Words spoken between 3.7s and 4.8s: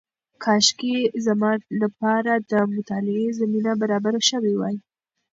برابره شوې وای.